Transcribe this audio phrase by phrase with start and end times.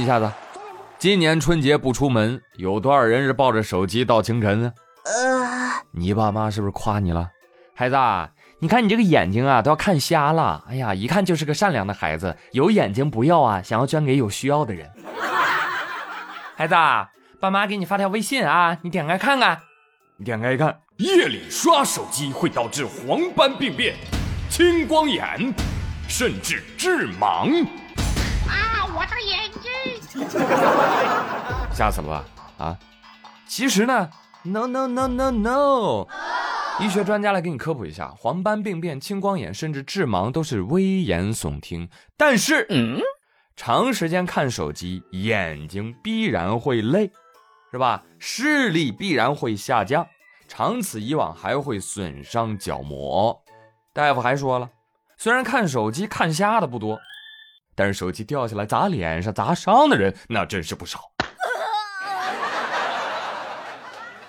[0.00, 0.30] 一下子，
[0.98, 4.72] 今年春节不出门，有多少人是抱着手机到清晨呢？
[5.04, 7.30] 呃，你爸妈是不是夸你了？
[7.74, 7.96] 孩子，
[8.58, 10.64] 你看你这个眼睛啊，都要看瞎了。
[10.68, 14.90] 哎呀，一看就是个善良的孩子，有眼睛不要啊，想要捐给有需要的人。
[16.56, 16.74] 孩子，
[17.40, 19.60] 爸妈给你发条微信啊，你点开看看。
[20.18, 23.94] 你点开一看，夜里刷手机会导致黄斑病变、
[24.48, 25.54] 青光眼，
[26.08, 27.66] 甚至致盲。
[28.48, 29.65] 啊，我的眼睛！
[31.72, 32.24] 吓死了吧？
[32.58, 32.78] 啊，
[33.46, 34.10] 其实呢
[34.44, 36.06] ，no no no no no。
[36.80, 41.88] 医学专家来给你科普一下，黄斑病变、青光眼甚至致盲都是危言耸听。
[42.16, 43.00] 但是，嗯，
[43.56, 47.10] 长时间看手机，眼睛必然会累。
[47.72, 48.02] 是吧？
[48.18, 50.06] 视力必然会下降，
[50.48, 53.42] 长此以往还会损伤角膜。
[53.92, 54.70] 大夫还说了，
[55.18, 56.98] 虽然看手机看瞎的不多，
[57.76, 60.98] 但是手机掉下来砸脸上砸伤的人那真是不少。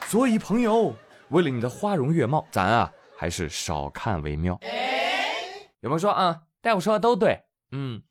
[0.05, 0.93] 所以朋友，
[1.29, 4.59] 为了你的花容月貌，咱啊还是少看为妙。
[5.79, 6.41] 有没有说啊？
[6.61, 8.03] 大夫说的都对，嗯。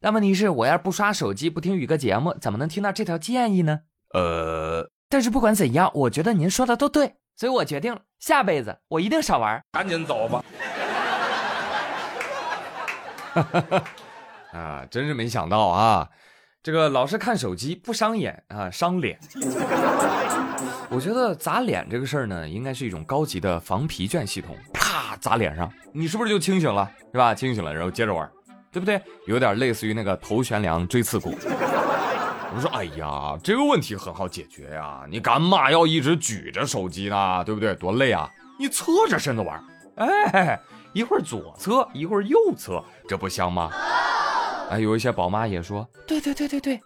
[0.00, 3.80] 但问题是，我要是不刷手机，不听宇哥节目，怎么能听到这条建议呢？
[4.14, 9.60] 呃，但是不管怎样，我觉得您说的都对，所以我决定了，下辈子我一定少玩。
[9.72, 10.44] 赶紧走吧。
[14.56, 16.08] 啊，真是没想到啊，
[16.62, 19.18] 这个老是看手机不伤眼啊，伤脸。
[20.88, 27.34] 我觉得砸脸这个事儿呢，应该是一种高级的防疲倦系统，啪砸脸上，你是不是就清醒了，是吧？
[27.34, 28.26] 清醒了，然后接着玩，
[28.72, 28.98] 对不对？
[29.26, 31.36] 有点类似于那个头悬梁锥刺股。
[32.54, 35.04] 我说：“哎呀，这个问题很好解决呀！
[35.10, 37.44] 你干嘛要一直举着手机呢？
[37.44, 37.74] 对不对？
[37.74, 38.30] 多累啊！
[38.58, 39.62] 你侧着身子玩，
[39.96, 40.58] 哎，
[40.94, 43.70] 一会儿左侧，一会儿右侧，这不香吗？”
[44.68, 46.80] 哎，有一些宝妈也说：“对对对对对，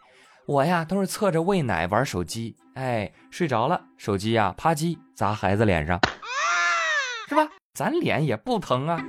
[0.46, 5.98] 我呀都是侧着喂奶玩手机，哎，睡着了，手机呀啪叽砸孩子脸上，
[7.28, 7.48] 是吧？
[7.74, 9.00] 咱脸也不疼啊。”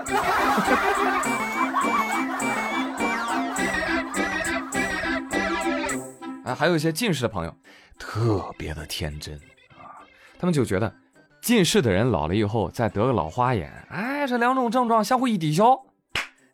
[6.56, 7.54] 还有一些近视的朋友，
[7.98, 9.36] 特别的天真
[9.78, 10.04] 啊，
[10.40, 10.94] 他们就觉得
[11.42, 15.82] 近视的人老了以后再得个老花眼，哎，这两种症状相互一抵消，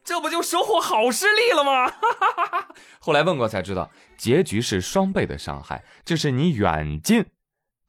[0.08, 1.92] 这不就收获好视力了吗？
[2.98, 7.26] 后来问过才知道，结局是双倍的伤害，就是你远近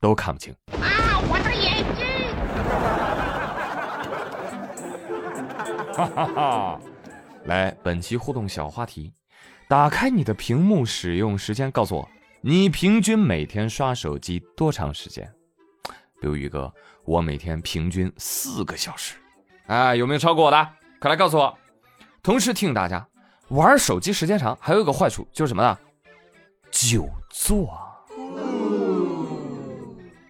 [0.00, 0.52] 都看不清。
[0.72, 2.04] 啊，我的眼睛！
[5.94, 6.80] 哈哈哈！
[7.44, 9.12] 来，本期互动小话题。
[9.68, 12.08] 打开你的屏幕使用时间，告诉我
[12.40, 15.32] 你平均每天刷手机多长时间？
[16.20, 16.74] 比如宇哥，
[17.04, 19.14] 我每天平均四个小时。
[19.68, 20.68] 哎，有没有超过我的？
[20.98, 21.56] 快来告诉我。
[22.22, 23.06] 同时提醒大家，
[23.48, 25.78] 玩手机时间长还有一个坏处，就是什么呢？
[26.70, 27.70] 久坐。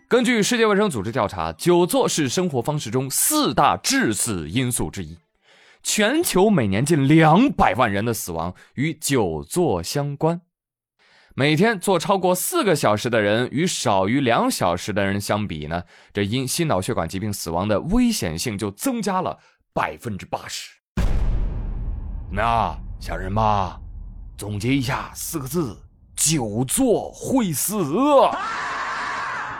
[0.08, 5.18] 根据世界卫生组织调查，久坐是生活方式中四大致死因素之一。
[5.82, 10.40] 全球每年近两百万人的死亡与久坐相关。
[11.34, 19.38] 每天坐超过四个小时的人与少于两小时的人相比呢，这因心脑血管疾病死亡的危险性就增加了
[19.72, 20.77] 百分之八十。
[22.30, 23.80] 那小人吧？
[24.36, 25.76] 总结一下四个字：
[26.14, 27.82] 久坐会死。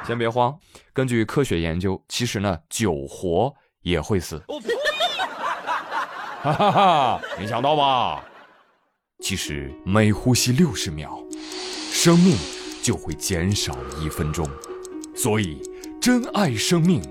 [0.07, 0.57] 先别慌，
[0.93, 3.53] 根据科学研究，其实呢，久活
[3.83, 4.43] 也会死。
[6.41, 7.21] 哈哈哈！
[7.39, 8.23] 没想到吧？
[9.21, 11.19] 其实每呼吸六十秒，
[11.91, 12.37] 生命
[12.83, 14.49] 就会减少一分钟。
[15.17, 15.61] 所以，
[16.01, 17.03] 珍爱生命，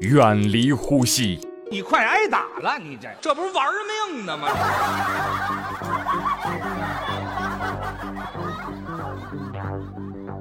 [0.00, 1.38] 远离呼吸。
[1.72, 2.76] 你快挨打了！
[2.80, 3.64] 你这这不是玩
[4.12, 4.48] 命呢吗？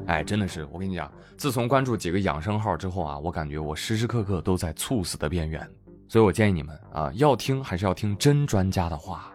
[0.08, 5.70] 哎，真的是，我跟你讲，自从关注几个养生号之后啊，我感觉我时时刻刻都在猝死的边缘。
[6.08, 9.32] 所以我建议你们啊，要听还是要听真专家的话。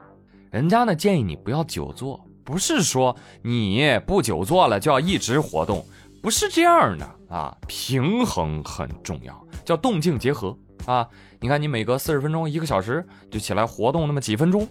[0.50, 5.86] 人家呢建议你不要久坐，不是说你不久坐了就要一直活动，
[6.20, 7.56] 不是这样的啊。
[7.68, 11.06] 平衡很重要，叫动静结合啊。
[11.40, 14.66] 你看，你每隔四十分钟、一个小时就起来活动那么几分钟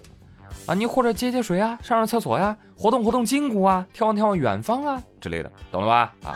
[0.66, 6.14] 啊，你或者接接水啊，上上厕所呀，活动活动筋骨啊，眺望眺望远方啊之类的，懂了吧？
[6.24, 6.36] 啊。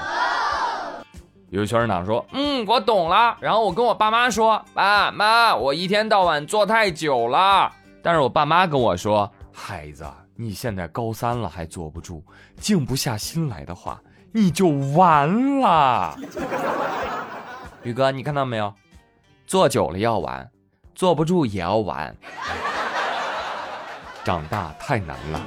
[1.50, 3.38] 有小人党说：“嗯，我懂了。
[3.40, 7.72] 然后我跟我爸妈说，爸妈，我一天到晚坐太久了。
[8.04, 12.22] 但是我爸妈跟我说，孩子，你现在高三了还坐不住，
[12.58, 13.98] 静不下心来的话，
[14.34, 16.18] 你就完了。
[17.84, 18.74] 宇哥，你看到没有？
[19.48, 20.52] 坐久了要玩，
[20.94, 22.16] 坐不住也要玩。
[24.24, 25.42] 长大太难了。”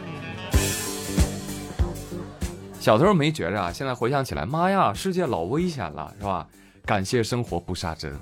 [2.80, 6.46] 小的时候没觉着啊，现在回想起来，妈呀，世界老危险了，是吧？
[6.86, 8.16] 感谢生活不杀之。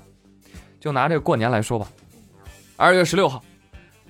[0.81, 1.87] 就拿这个过年来说吧，
[2.75, 3.41] 二月十六号，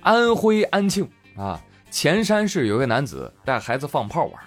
[0.00, 4.42] 安徽安庆啊，潜山市有个男子带孩子放炮玩，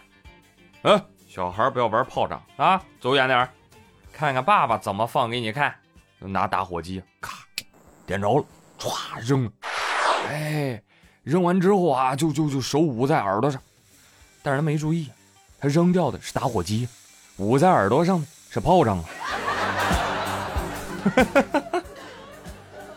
[0.82, 3.50] 嗯，小孩不要玩炮仗啊，走远点
[4.12, 5.74] 看看爸爸怎么放给你看。
[6.28, 7.38] 拿打火机，咔，
[8.06, 8.46] 点着了，
[8.80, 9.52] 歘扔了，
[10.30, 10.82] 哎，
[11.24, 13.62] 扔完之后啊，就就就手捂在耳朵上，
[14.42, 15.10] 但是他没注意。
[15.60, 16.88] 他扔掉的是打火机，
[17.38, 19.06] 捂在耳朵上的是炮仗啊！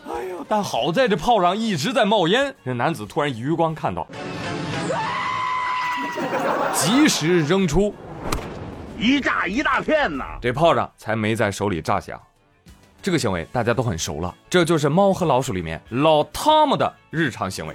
[0.09, 2.53] 哎呦，但好在这炮仗一直在冒烟。
[2.65, 4.05] 这男子突然余光看到，
[6.75, 7.95] 及时扔出，
[8.99, 10.25] 一炸一大片呐！
[10.43, 12.21] 这炮仗才没在手里炸响。
[13.07, 17.75] 这个行为大家都很熟了，这就是《猫和老鼠》里面老汤姆的日常行为。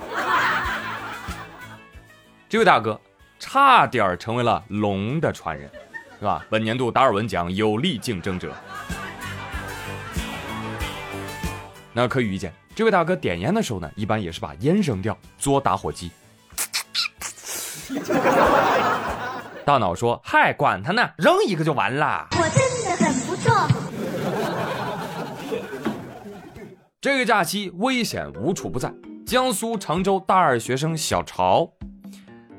[2.50, 3.00] 这位大哥。
[3.40, 5.72] 差点成为了龙的传人，
[6.20, 6.46] 是吧？
[6.50, 8.54] 本年度达尔文奖有力竞争者。
[11.94, 16.12] 那可以预见，这位大哥点烟的时候呢，一般也是把烟扔掉，嘬打火机。
[19.64, 23.68] 大脑说：“嗨，管他呢，扔一个就完了。”我真的很不错。
[27.02, 28.94] 这个假期危险无处不在。
[29.26, 31.68] 江苏常州大二学生小潮。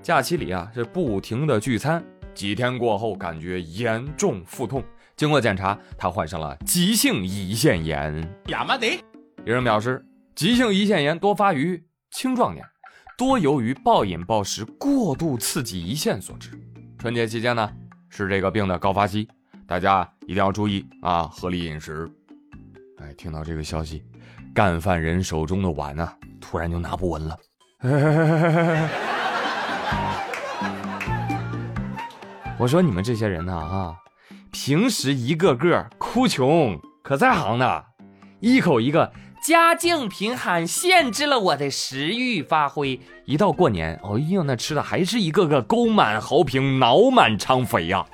[0.02, 2.04] 假期里啊，是不停的聚餐，
[2.34, 4.82] 几天过后感觉严重腹痛，
[5.14, 8.28] 经过检查，他患上了急性胰腺炎。
[8.48, 8.98] 亚麻得。
[9.44, 10.04] 有人表示，
[10.34, 11.80] 急性胰腺炎多发于
[12.10, 12.66] 青壮年，
[13.16, 16.60] 多由于暴饮暴食过度刺激胰腺所致。
[16.98, 17.72] 春节期间呢，
[18.08, 19.28] 是这个病的高发期，
[19.68, 22.10] 大家一定要注意啊，合理饮食。
[23.02, 24.04] 哎，听到这个消息，
[24.54, 26.08] 干饭人手中的碗呢，
[26.40, 27.36] 突然就拿不稳了。
[32.58, 33.96] 我说你们这些人呢啊，
[34.52, 37.82] 平时一个个哭穷，可在行呢，
[38.38, 39.12] 一口一个
[39.42, 43.00] 家境贫寒，限制了我的食欲发挥。
[43.24, 48.06] 一到过年，哎呦，那吃的还是一个个沟满壕平，脑满肠肥呀。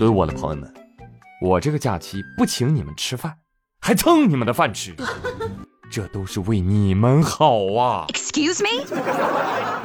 [0.00, 0.72] 所以我的朋友们，
[1.42, 3.36] 我这个假期不请你们吃饭，
[3.82, 4.94] 还蹭你们的饭吃。
[5.90, 8.82] 这都是为你们好啊！Excuse me，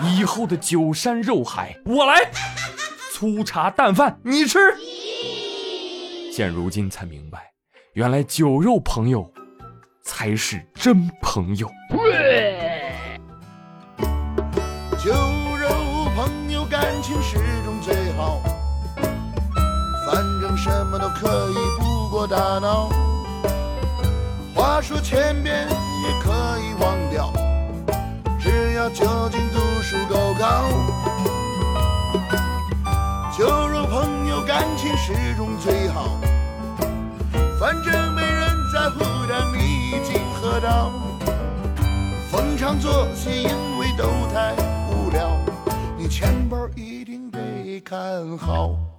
[0.07, 2.31] 以后的酒山肉海我来，
[3.11, 4.57] 粗茶淡饭你吃。
[6.31, 7.51] 现如今才明白，
[7.91, 9.29] 原来酒肉朋友
[10.01, 11.69] 才是真朋友。
[21.15, 22.89] 可以不过大脑。
[24.53, 27.33] 话说千遍也可以忘掉，
[28.39, 30.65] 只要酒精度数够高。
[33.37, 36.19] 酒肉朋友感情始终最好，
[37.59, 40.91] 反正没人在乎的你已经喝到。
[42.31, 44.53] 逢场作戏因为都太
[44.89, 45.37] 无聊，
[45.97, 48.94] 你钱包一定得看好。